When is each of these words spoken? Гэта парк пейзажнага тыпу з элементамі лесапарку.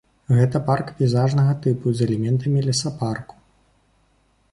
Гэта 0.35 0.59
парк 0.69 0.87
пейзажнага 1.01 1.53
тыпу 1.65 1.93
з 1.97 2.05
элементамі 2.07 2.59
лесапарку. 2.69 3.35